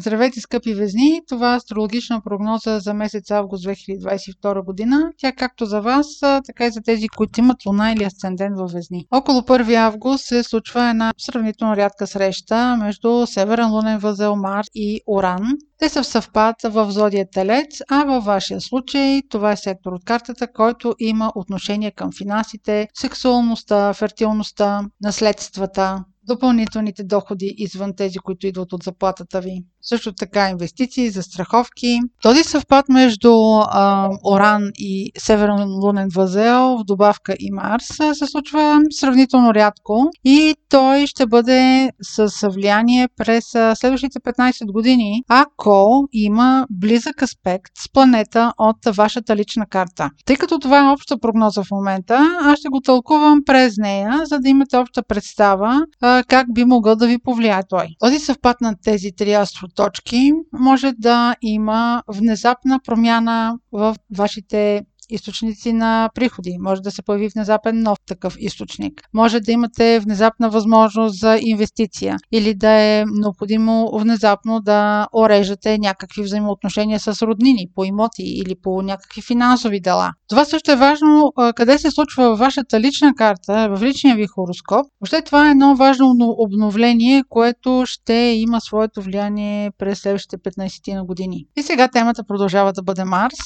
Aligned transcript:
Здравейте, 0.00 0.40
скъпи 0.40 0.74
везни! 0.74 1.20
Това 1.28 1.52
е 1.52 1.56
астрологична 1.56 2.20
прогноза 2.20 2.78
за 2.78 2.94
месец 2.94 3.30
август 3.30 3.64
2022 3.64 4.64
година. 4.64 5.12
Тя 5.18 5.32
както 5.32 5.66
за 5.66 5.80
вас, 5.80 6.06
така 6.46 6.66
и 6.66 6.70
за 6.70 6.80
тези, 6.80 7.08
които 7.08 7.40
имат 7.40 7.66
луна 7.66 7.92
или 7.92 8.04
асцендент 8.04 8.58
във 8.58 8.72
везни. 8.72 9.06
Около 9.10 9.40
1 9.40 9.74
август 9.74 10.24
се 10.24 10.42
случва 10.42 10.90
една 10.90 11.12
сравнително 11.18 11.76
рядка 11.76 12.06
среща 12.06 12.76
между 12.76 13.26
Северен 13.26 13.70
лунен 13.70 13.98
възел 13.98 14.36
Марс 14.36 14.66
и 14.74 15.00
Оран. 15.06 15.42
Те 15.78 15.88
са 15.88 16.02
в 16.02 16.06
съвпад 16.06 16.56
в 16.64 16.90
зодия 16.90 17.30
Телец, 17.30 17.80
а 17.90 18.04
във 18.04 18.24
вашия 18.24 18.60
случай 18.60 19.22
това 19.30 19.52
е 19.52 19.56
сектор 19.56 19.92
от 19.92 20.04
картата, 20.04 20.52
който 20.52 20.94
има 20.98 21.32
отношение 21.34 21.90
към 21.90 22.10
финансите, 22.12 22.88
сексуалността, 22.94 23.94
фертилността, 23.94 24.84
наследствата, 25.02 26.04
допълнителните 26.26 27.04
доходи 27.04 27.54
извън 27.58 27.96
тези, 27.96 28.18
които 28.18 28.46
идват 28.46 28.72
от 28.72 28.82
заплатата 28.82 29.40
ви. 29.40 29.64
Също 29.82 30.12
така 30.12 30.48
инвестиции, 30.48 31.10
за 31.10 31.22
страховки. 31.22 32.00
Този 32.22 32.42
съвпад 32.42 32.88
между 32.88 33.32
а, 33.60 34.10
Оран 34.24 34.70
и 34.78 35.12
Северен 35.18 35.68
лунен 35.68 36.08
възел 36.14 36.78
в 36.78 36.84
добавка 36.84 37.34
и 37.38 37.50
Марс 37.52 37.86
се 38.12 38.26
случва 38.26 38.80
сравнително 38.90 39.54
рядко 39.54 40.10
и 40.24 40.54
той 40.68 41.06
ще 41.06 41.26
бъде 41.26 41.90
с 42.02 42.48
влияние 42.48 43.08
през 43.16 43.44
следващите 43.74 44.20
15 44.20 44.72
години, 44.72 45.22
ако 45.28 46.08
има 46.12 46.66
близък 46.70 47.22
аспект 47.22 47.72
с 47.78 47.92
планета 47.92 48.52
от 48.58 48.96
вашата 48.96 49.36
лична 49.36 49.66
карта. 49.66 50.10
Тъй 50.24 50.36
като 50.36 50.58
това 50.58 50.78
е 50.78 50.92
обща 50.92 51.18
прогноза 51.18 51.62
в 51.62 51.70
момента, 51.70 52.38
аз 52.40 52.58
ще 52.58 52.68
го 52.68 52.80
тълкувам 52.80 53.40
през 53.46 53.76
нея, 53.76 54.20
за 54.24 54.38
да 54.38 54.48
имате 54.48 54.76
обща 54.76 55.02
представа 55.02 55.80
а, 56.00 56.24
как 56.28 56.54
би 56.54 56.64
могъл 56.64 56.96
да 56.96 57.06
ви 57.06 57.18
повлияе 57.18 57.62
той. 57.68 57.86
Този 57.98 58.18
съвпад 58.18 58.60
на 58.60 58.74
тези 58.84 59.10
три 59.16 59.32
астроточки 59.70 60.32
може 60.52 60.92
да 60.92 61.36
има 61.42 62.02
внезапна 62.08 62.80
промяна 62.84 63.58
в 63.72 63.96
вашите 64.16 64.84
източници 65.10 65.72
на 65.72 66.10
приходи. 66.14 66.56
Може 66.60 66.80
да 66.80 66.90
се 66.90 67.02
появи 67.02 67.28
внезапен 67.28 67.82
нов 67.82 67.98
такъв 68.06 68.36
източник. 68.38 69.02
Може 69.14 69.40
да 69.40 69.52
имате 69.52 70.00
внезапна 70.00 70.50
възможност 70.50 71.20
за 71.20 71.38
инвестиция 71.40 72.16
или 72.32 72.54
да 72.54 72.70
е 72.70 73.04
необходимо 73.06 73.90
внезапно 73.98 74.60
да 74.60 75.06
орежете 75.12 75.78
някакви 75.78 76.22
взаимоотношения 76.22 77.00
с 77.00 77.22
роднини 77.22 77.66
по 77.74 77.84
имоти 77.84 78.22
или 78.22 78.54
по 78.62 78.82
някакви 78.82 79.22
финансови 79.22 79.80
дела. 79.80 80.10
Това 80.28 80.44
също 80.44 80.72
е 80.72 80.76
важно 80.76 81.32
къде 81.56 81.78
се 81.78 81.90
случва 81.90 82.28
във 82.28 82.38
вашата 82.38 82.80
лична 82.80 83.14
карта, 83.14 83.68
в 83.76 83.82
личния 83.82 84.16
ви 84.16 84.26
хороскоп. 84.26 84.86
Въобще 85.00 85.22
това 85.22 85.48
е 85.48 85.50
едно 85.50 85.76
важно 85.76 86.34
обновление, 86.38 87.22
което 87.28 87.82
ще 87.86 88.14
има 88.14 88.60
своето 88.60 89.02
влияние 89.02 89.70
през 89.78 90.00
следващите 90.00 90.38
15 90.38 90.94
на 90.94 91.04
години. 91.04 91.44
И 91.56 91.62
сега 91.62 91.88
темата 91.88 92.24
продължава 92.24 92.72
да 92.72 92.82
бъде 92.82 93.04
Марс. 93.04 93.36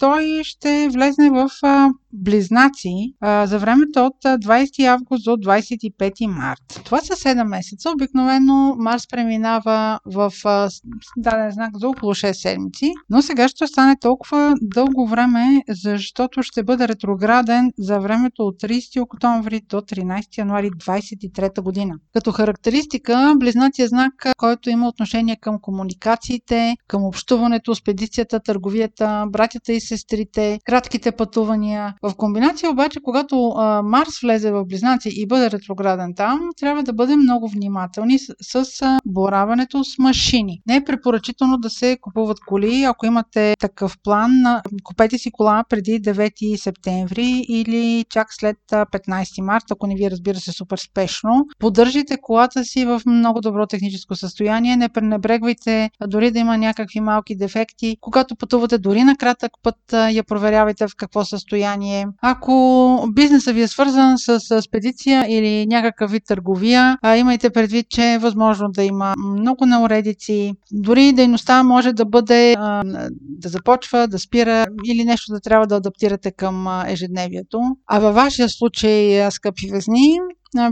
Той 0.00 0.40
ще 0.44 0.88
влезне 0.94 1.30
в 1.30 1.48
а, 1.62 1.90
близнаци 2.14 3.14
а, 3.20 3.46
за 3.46 3.58
времето 3.58 4.06
от 4.06 4.16
20 4.24 4.86
август 4.86 5.24
до 5.24 5.30
25 5.30 6.26
март. 6.26 6.80
Това 6.84 7.00
са 7.00 7.12
7 7.12 7.44
месеца. 7.44 7.90
Обикновено 7.90 8.76
Марс 8.78 9.08
преминава 9.08 9.98
в 10.06 10.32
а, 10.44 10.68
даден 11.16 11.50
знак 11.50 11.70
за 11.78 11.88
около 11.88 12.14
6 12.14 12.32
седмици, 12.32 12.92
но 13.10 13.22
сега 13.22 13.48
ще 13.48 13.66
стане 13.66 13.96
толкова 14.00 14.54
дълго 14.62 15.06
време, 15.06 15.62
защото 15.68 16.42
ще 16.42 16.62
бъде 16.62 16.88
ретрограден 16.88 17.72
за 17.78 17.98
времето 18.00 18.42
от 18.42 18.62
30 18.62 19.02
октомври 19.02 19.60
до 19.68 19.76
13 19.76 20.38
януари 20.38 20.70
23 20.70 21.62
година. 21.62 21.94
Като 22.12 22.32
характеристика, 22.32 23.34
близнаци 23.36 23.82
е 23.82 23.88
знак, 23.88 24.12
който 24.36 24.70
има 24.70 24.88
отношение 24.88 25.36
към 25.40 25.58
комуникациите, 25.60 26.76
към 26.88 27.04
общуването, 27.04 27.74
спедицията, 27.74 28.40
търговията, 28.40 29.26
братята 29.30 29.72
и 29.72 29.80
сестрите, 29.80 30.58
кратките 30.64 31.12
пътувания. 31.12 31.94
В 32.04 32.14
комбинация 32.16 32.70
обаче, 32.70 33.00
когато 33.04 33.48
а, 33.48 33.82
Марс 33.82 34.20
влезе 34.22 34.52
в 34.52 34.64
Близнаци 34.64 35.08
и 35.16 35.26
бъде 35.26 35.50
ретрограден 35.50 36.14
там, 36.14 36.40
трябва 36.56 36.82
да 36.82 36.92
бъдем 36.92 37.20
много 37.20 37.48
внимателни 37.48 38.18
с, 38.18 38.34
с 38.40 38.82
а, 38.82 38.98
бораването 39.06 39.84
с 39.84 39.98
машини. 39.98 40.60
Не 40.66 40.76
е 40.76 40.84
препоръчително 40.84 41.58
да 41.58 41.70
се 41.70 41.98
купуват 42.00 42.38
коли, 42.46 42.84
ако 42.84 43.06
имате 43.06 43.54
такъв 43.58 43.96
план, 44.04 44.30
купете 44.82 45.18
си 45.18 45.30
кола 45.30 45.64
преди 45.68 46.00
9 46.02 46.56
септември 46.56 47.44
или 47.48 48.04
чак 48.10 48.26
след 48.30 48.56
15 48.70 49.40
марта, 49.40 49.66
ако 49.70 49.86
не 49.86 49.94
ви 49.94 50.10
разбира 50.10 50.36
се 50.36 50.52
супер 50.52 50.78
спешно. 50.78 51.46
Поддържите 51.58 52.16
колата 52.22 52.64
си 52.64 52.84
в 52.84 53.02
много 53.06 53.40
добро 53.40 53.66
техническо 53.66 54.16
състояние, 54.16 54.76
не 54.76 54.88
пренебрегвайте 54.88 55.90
дори 56.06 56.30
да 56.30 56.38
има 56.38 56.58
някакви 56.58 57.00
малки 57.00 57.36
дефекти. 57.36 57.96
Когато 58.00 58.36
пътувате 58.36 58.78
дори 58.78 59.04
на 59.04 59.16
кратък 59.16 59.52
път, 59.62 59.76
я 59.92 60.24
проверявайте 60.24 60.86
в 60.88 60.96
какво 60.96 61.24
състояние. 61.24 61.93
Ако 62.22 63.08
бизнесът 63.12 63.54
ви 63.54 63.62
е 63.62 63.68
свързан 63.68 64.18
с 64.18 64.62
спедиция 64.62 65.26
или 65.28 65.66
някакъв 65.66 66.10
вид 66.10 66.22
търговия, 66.26 66.98
имайте 67.16 67.50
предвид, 67.50 67.86
че 67.88 68.12
е 68.12 68.18
възможно 68.18 68.68
да 68.68 68.82
има 68.82 69.14
много 69.18 69.66
неуредици. 69.66 70.52
Дори 70.72 71.12
дейността 71.12 71.62
може 71.62 71.92
да 71.92 72.04
бъде 72.04 72.54
да 73.20 73.48
започва, 73.48 74.08
да 74.08 74.18
спира 74.18 74.66
или 74.86 75.04
нещо 75.04 75.32
да 75.32 75.40
трябва 75.40 75.66
да 75.66 75.76
адаптирате 75.76 76.32
към 76.32 76.82
ежедневието. 76.86 77.60
А 77.86 77.98
във 77.98 78.14
вашия 78.14 78.48
случай, 78.48 79.30
скъпи 79.30 79.70
везни, 79.72 80.18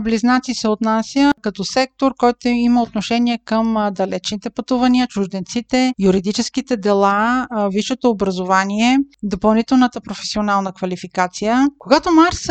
Близнаци 0.01 0.53
се 0.53 0.67
отнася 0.67 1.31
като 1.41 1.63
сектор, 1.63 2.13
който 2.17 2.47
има 2.47 2.81
отношение 2.81 3.39
към 3.45 3.89
далечните 3.91 4.49
пътувания, 4.49 5.07
чужденците, 5.07 5.93
юридическите 5.99 6.77
дела, 6.77 7.47
висшето 7.73 8.09
образование, 8.09 8.97
допълнителната 9.23 10.01
професионална 10.01 10.73
квалификация. 10.73 11.67
Когато 11.79 12.11
Марс 12.11 12.47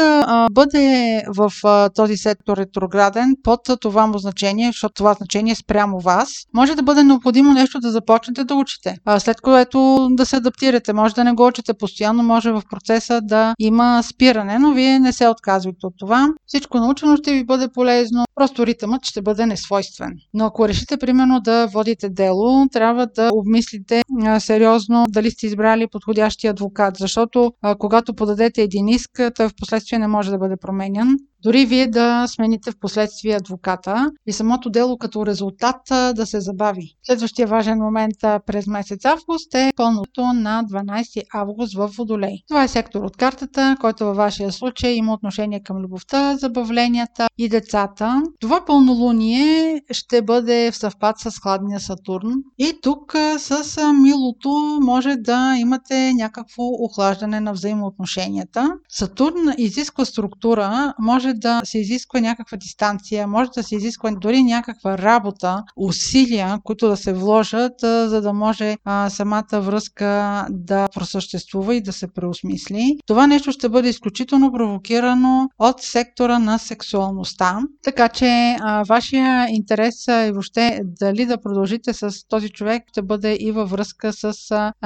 бъде 0.53 1.23
в 1.29 1.51
този 1.95 2.17
сектор 2.17 2.57
ретрограден 2.57 3.35
под 3.43 3.61
това 3.81 4.07
му 4.07 4.19
значение, 4.19 4.67
защото 4.67 4.95
това 4.95 5.15
значение 5.15 5.53
е 5.53 5.57
спрямо 5.57 6.01
вас, 6.01 6.33
може 6.55 6.75
да 6.75 6.83
бъде 6.83 7.05
необходимо 7.05 7.53
нещо 7.53 7.81
да 7.81 7.91
започнете 7.91 8.45
да 8.45 8.55
учите. 8.55 8.97
След 9.19 9.41
което 9.41 10.09
да 10.11 10.27
се 10.27 10.37
адаптирате. 10.37 10.93
Може 10.93 11.15
да 11.15 11.25
не 11.25 11.33
го 11.33 11.47
учите 11.47 11.75
постоянно, 11.75 12.23
може 12.23 12.53
в 12.53 12.63
процеса 12.71 13.21
да 13.23 13.55
има 13.59 14.03
спиране, 14.03 14.59
но 14.59 14.73
вие 14.73 14.99
не 14.99 15.13
се 15.13 15.29
отказвате 15.29 15.87
от 15.87 15.95
това. 15.99 16.29
Всичко 16.47 16.79
научено 16.79 17.17
ще 17.23 17.33
ви 17.33 17.45
бъде 17.45 17.69
полезно, 17.69 18.25
просто 18.35 18.67
ритъмът 18.67 19.07
ще 19.07 19.23
бъде 19.23 19.47
несвойствен. 19.47 20.13
Но 20.35 20.45
ако 20.45 20.69
решите, 20.69 20.97
примерно, 20.97 21.41
да 21.41 21.67
водите 21.67 22.09
дело, 22.09 22.69
трябва 22.73 23.07
да 23.07 23.31
обмислите 23.33 24.03
а, 24.25 24.41
сериозно 24.41 25.05
дали 25.09 25.31
сте 25.31 25.47
избрали 25.47 25.87
подходящия 25.87 26.51
адвокат, 26.51 26.97
защото 26.99 27.53
а, 27.63 27.75
когато 27.75 28.15
подадете 28.15 28.63
един 28.63 28.89
иск, 28.89 29.11
той 29.35 29.49
в 29.49 29.55
последствие 29.61 29.99
не 29.99 30.09
може 30.09 30.31
да 30.31 30.39
бъде 30.39 30.57
променян 30.57 31.17
дори 31.43 31.67
вие 31.67 31.87
да 31.87 32.27
смените 32.29 32.71
в 32.71 32.79
последствие 32.81 33.37
адвоката 33.37 34.11
и 34.27 34.33
самото 34.33 34.71
дело 34.71 34.99
като 34.99 35.27
резултат 35.27 35.77
да 35.91 36.27
се 36.27 36.41
забави. 36.41 36.95
Следващия 37.07 37.47
важен 37.49 37.79
момент 37.79 38.15
през 38.47 38.67
месец 38.67 39.05
август 39.05 39.55
е 39.55 39.71
пълното 39.77 40.23
на 40.23 40.65
12 40.65 41.23
август 41.35 41.75
в 41.75 41.91
Водолей. 41.99 42.37
Това 42.49 42.65
е 42.65 42.69
сектор 42.69 43.03
от 43.03 43.17
картата, 43.17 43.77
който 43.81 44.05
във 44.05 44.17
вашия 44.17 44.53
случай 44.53 44.93
има 44.93 45.13
отношение 45.13 45.63
към 45.63 45.77
любовта, 45.77 46.37
забавленията 46.37 47.27
и 47.39 47.49
децата. 47.49 48.23
Това 48.41 48.65
пълнолуние 48.65 49.81
ще 49.91 50.23
бъде 50.23 50.71
в 50.71 50.77
съвпад 50.77 51.19
с 51.19 51.39
хладния 51.43 51.81
Сатурн 51.81 52.35
и 52.59 52.73
тук 52.83 53.17
с 53.39 53.93
милото 53.93 54.79
може 54.83 55.17
да 55.17 55.57
имате 55.59 56.13
някакво 56.15 56.63
охлаждане 56.63 57.41
на 57.41 57.53
взаимоотношенията. 57.53 58.73
Сатурн 58.89 59.55
изисква 59.59 60.05
структура, 60.05 60.95
може 60.99 61.32
да 61.35 61.61
се 61.65 61.79
изисква 61.79 62.21
някаква 62.21 62.57
дистанция, 62.57 63.27
може 63.27 63.51
да 63.57 63.63
се 63.63 63.77
изисква 63.77 64.11
дори 64.11 64.43
някаква 64.43 64.99
работа, 64.99 65.63
усилия, 65.77 66.59
които 66.65 66.89
да 66.89 66.97
се 66.97 67.13
вложат, 67.13 67.73
за 67.81 68.21
да 68.21 68.33
може 68.33 68.77
самата 69.09 69.61
връзка 69.61 70.47
да 70.51 70.89
просъществува 70.95 71.75
и 71.75 71.83
да 71.83 71.93
се 71.93 72.07
преосмисли. 72.15 72.97
Това 73.07 73.27
нещо 73.27 73.53
ще 73.53 73.69
бъде 73.69 73.89
изключително 73.89 74.53
провокирано 74.53 75.49
от 75.59 75.81
сектора 75.81 76.39
на 76.39 76.59
сексуалността, 76.59 77.59
така 77.85 78.09
че 78.09 78.57
вашия 78.89 79.47
интерес 79.51 80.07
и 80.07 80.31
въобще 80.33 80.81
дали 80.85 81.27
да 81.27 81.41
продължите 81.41 81.93
с 81.93 82.11
този 82.29 82.49
човек 82.49 82.83
ще 82.89 83.03
бъде 83.03 83.37
и 83.41 83.53
във 83.53 83.71
връзка 83.71 84.13
с 84.13 84.33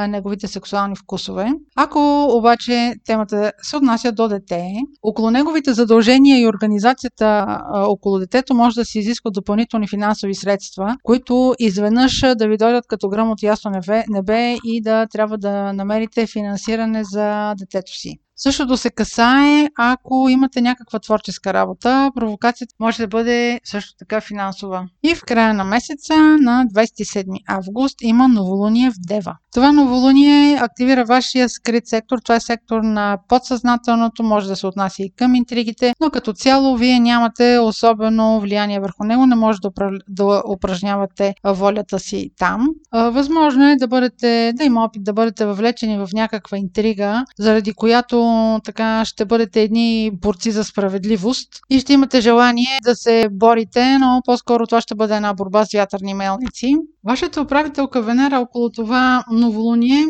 неговите 0.08 0.46
сексуални 0.46 0.96
вкусове. 0.96 1.52
Ако 1.76 2.28
обаче 2.32 2.94
темата 3.06 3.52
се 3.62 3.76
отнася 3.76 4.12
до 4.12 4.28
дете, 4.28 4.72
около 5.02 5.30
неговите 5.30 5.72
задължения 5.72 6.35
и 6.36 6.46
организацията 6.46 7.58
около 7.72 8.18
детето 8.18 8.54
може 8.54 8.74
да 8.74 8.84
се 8.84 8.98
изискват 8.98 9.34
допълнителни 9.34 9.88
финансови 9.88 10.34
средства, 10.34 10.96
които 11.02 11.54
изведнъж 11.58 12.20
да 12.36 12.48
ви 12.48 12.56
дойдат 12.56 12.84
като 12.88 13.08
гръм 13.08 13.30
от 13.30 13.42
ясно 13.42 13.70
небе 14.08 14.56
и 14.64 14.82
да 14.82 15.06
трябва 15.06 15.38
да 15.38 15.72
намерите 15.72 16.26
финансиране 16.26 17.04
за 17.04 17.54
детето 17.54 17.92
си. 17.92 18.18
Същото 18.36 18.76
се 18.76 18.90
касае, 18.90 19.68
ако 19.78 20.28
имате 20.28 20.60
някаква 20.60 20.98
творческа 20.98 21.54
работа, 21.54 22.10
провокацията 22.14 22.74
може 22.80 23.02
да 23.02 23.08
бъде 23.08 23.60
също 23.64 23.96
така 23.98 24.20
финансова. 24.20 24.88
И 25.02 25.14
в 25.14 25.22
края 25.26 25.54
на 25.54 25.64
месеца, 25.64 26.14
на 26.18 26.66
27 26.74 27.24
август, 27.48 27.96
има 28.02 28.28
новолуние 28.28 28.90
в 28.90 28.94
Дева. 29.08 29.36
Това 29.54 29.72
новолуние 29.72 30.58
активира 30.60 31.04
вашия 31.04 31.48
скрит 31.48 31.86
сектор. 31.86 32.18
Това 32.18 32.36
е 32.36 32.40
сектор 32.40 32.80
на 32.80 33.18
подсъзнателното, 33.28 34.22
може 34.22 34.48
да 34.48 34.56
се 34.56 34.66
отнася 34.66 35.02
и 35.02 35.12
към 35.16 35.34
интригите, 35.34 35.94
но 36.00 36.10
като 36.10 36.32
цяло 36.32 36.76
вие 36.76 37.00
нямате 37.00 37.58
особено 37.58 38.40
влияние 38.40 38.80
върху 38.80 39.04
него, 39.04 39.26
не 39.26 39.34
може 39.34 39.58
да, 39.60 39.70
да 40.08 40.42
упражнявате 40.48 41.34
волята 41.44 41.98
си 41.98 42.30
там. 42.38 42.68
Възможно 42.92 43.70
е 43.70 43.76
да 43.76 43.88
бъдете, 43.88 44.52
да 44.56 44.64
има 44.64 44.84
опит 44.84 45.04
да 45.04 45.12
бъдете 45.12 45.46
въвлечени 45.46 45.98
в 45.98 46.08
някаква 46.14 46.58
интрига, 46.58 47.24
заради 47.38 47.72
която 47.72 48.25
така 48.64 49.04
ще 49.04 49.24
бъдете 49.24 49.62
едни 49.62 50.10
борци 50.10 50.50
за 50.50 50.64
справедливост 50.64 51.48
и 51.70 51.80
ще 51.80 51.92
имате 51.92 52.20
желание 52.20 52.78
да 52.84 52.96
се 52.96 53.28
борите, 53.32 53.98
но 53.98 54.20
по-скоро 54.24 54.66
това 54.66 54.80
ще 54.80 54.94
бъде 54.94 55.16
една 55.16 55.34
борба 55.34 55.64
с 55.64 55.72
вятърни 55.72 56.14
мелници. 56.14 56.74
Вашата 57.06 57.40
управителка 57.40 58.02
Венера 58.02 58.38
около 58.40 58.70
това 58.70 59.24
новолуние 59.32 60.04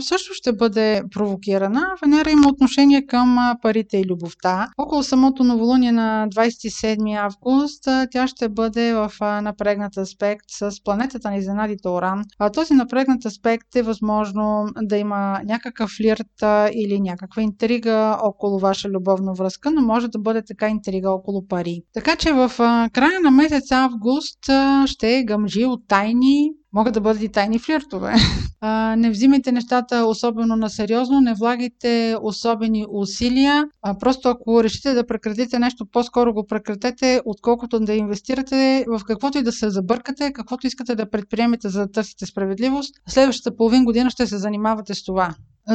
също 0.00 0.34
ще 0.34 0.52
бъде 0.52 1.02
провокирана. 1.10 1.86
Венера 2.02 2.30
има 2.30 2.48
отношение 2.48 3.06
към 3.06 3.54
парите 3.62 3.98
и 3.98 4.04
любовта. 4.04 4.68
Около 4.78 5.02
самото 5.02 5.44
новолуние 5.44 5.92
на 5.92 6.28
27 6.28 7.16
август 7.16 7.88
тя 8.10 8.26
ще 8.26 8.48
бъде 8.48 8.94
в 8.94 9.12
напрегнат 9.42 9.96
аспект 9.96 10.44
с 10.48 10.70
планетата 10.84 11.30
на 11.30 11.36
изненадите 11.36 11.88
Оран. 11.88 12.22
Този 12.54 12.74
напрегнат 12.74 13.24
аспект 13.24 13.76
е 13.76 13.82
възможно 13.82 14.66
да 14.82 14.96
има 14.96 15.40
някакъв 15.44 15.90
флирт 15.96 16.42
или 16.72 17.00
някаква 17.00 17.42
интрига 17.42 18.18
около 18.22 18.58
ваша 18.58 18.88
любовна 18.88 19.32
връзка, 19.34 19.70
но 19.70 19.82
може 19.82 20.08
да 20.08 20.18
бъде 20.18 20.42
така 20.44 20.68
интрига 20.68 21.10
около 21.10 21.46
пари. 21.46 21.80
Така 21.94 22.16
че 22.16 22.32
в 22.32 22.52
края 22.92 23.20
на 23.20 23.30
месец 23.30 23.72
август 23.72 24.38
ще 24.86 25.18
е 25.18 25.24
гъмжи 25.24 25.64
от 25.64 25.80
тайни, 25.88 26.33
могат 26.72 26.94
да 26.94 27.00
бъдат 27.00 27.22
и 27.22 27.28
тайни 27.28 27.58
флиртове. 27.58 28.14
А, 28.66 28.96
не 28.96 29.10
взимайте 29.10 29.52
нещата 29.52 30.06
особено 30.06 30.56
на 30.56 30.70
сериозно, 30.70 31.20
не 31.20 31.34
влагайте 31.34 32.16
особени 32.22 32.86
усилия. 32.88 33.64
А, 33.82 33.98
просто 33.98 34.28
ако 34.28 34.64
решите 34.64 34.94
да 34.94 35.06
прекратите 35.06 35.58
нещо, 35.58 35.86
по-скоро 35.92 36.34
го 36.34 36.46
прекратете, 36.46 37.20
отколкото 37.24 37.80
да 37.80 37.94
инвестирате 37.94 38.84
в 38.88 39.00
каквото 39.06 39.38
и 39.38 39.42
да 39.42 39.52
се 39.52 39.70
забъркате, 39.70 40.32
каквото 40.32 40.66
искате 40.66 40.94
да 40.94 41.10
предприемете 41.10 41.68
за 41.68 41.80
да 41.80 41.90
търсите 41.90 42.26
справедливост. 42.26 42.94
Следващата 43.08 43.56
половин 43.56 43.84
година 43.84 44.10
ще 44.10 44.26
се 44.26 44.38
занимавате 44.38 44.94
с 44.94 45.04
това. 45.04 45.34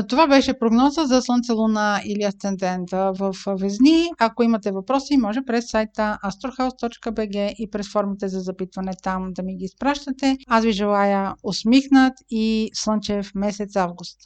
Това 0.10 0.28
беше 0.28 0.60
прогноза 0.60 1.06
за 1.06 1.22
Слънце, 1.22 1.52
Луна 1.52 2.02
или 2.06 2.24
Асцендента 2.24 3.12
в 3.20 3.36
Везни. 3.48 4.10
Ако 4.20 4.44
имате 4.44 4.72
въпроси, 4.72 5.18
може 5.18 5.40
през 5.48 5.70
сайта 5.70 6.18
astrohouse.bg 6.26 7.54
и 7.58 7.70
през 7.70 7.92
формите 7.92 8.28
за 8.28 8.40
запитване 8.40 8.92
там 9.04 9.32
да 9.34 9.44
ми 9.44 9.56
ги 9.56 9.66
изпращате. 9.66 10.38
Аз 10.48 10.64
ви 10.64 10.72
желая 10.72 11.34
усмихнат 11.44 12.14
и 12.30 12.70
слънчев 12.74 13.32
месец 13.36 13.76
август. 13.76 14.20